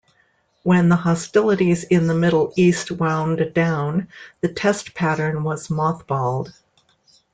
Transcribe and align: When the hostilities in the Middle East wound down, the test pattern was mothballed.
When 0.63 0.89
the 0.89 0.95
hostilities 0.95 1.83
in 1.83 2.07
the 2.07 2.15
Middle 2.15 2.53
East 2.55 2.89
wound 2.89 3.53
down, 3.53 4.07
the 4.41 4.47
test 4.51 4.95
pattern 4.95 5.43
was 5.43 5.67
mothballed. 5.67 6.51